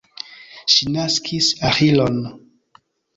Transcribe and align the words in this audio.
Ŝi 0.75 0.87
naskis 0.95 1.49
Aĥilon. 1.71 2.17